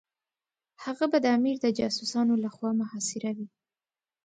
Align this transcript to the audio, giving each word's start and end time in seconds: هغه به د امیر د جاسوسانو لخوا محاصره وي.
هغه 0.83 1.05
به 1.11 1.17
د 1.21 1.25
امیر 1.37 1.55
د 1.61 1.65
جاسوسانو 1.77 2.33
لخوا 2.45 2.71
محاصره 2.81 3.31
وي. 3.37 3.47